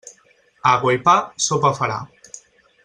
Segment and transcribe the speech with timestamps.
[0.69, 1.15] Aigua i pa,
[1.49, 2.03] sopa farà.